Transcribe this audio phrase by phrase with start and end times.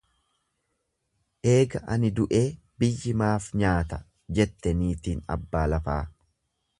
[1.51, 2.41] Eega ani du'ee
[2.83, 4.03] biyyi maaf nyaata
[4.39, 6.01] jette niitin abbaa lafaa.